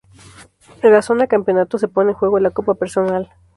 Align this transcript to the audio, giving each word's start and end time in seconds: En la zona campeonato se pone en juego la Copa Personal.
En 0.81 0.91
la 0.93 1.03
zona 1.03 1.27
campeonato 1.27 1.77
se 1.77 1.87
pone 1.87 2.09
en 2.09 2.17
juego 2.17 2.39
la 2.39 2.49
Copa 2.49 2.73
Personal. 2.73 3.31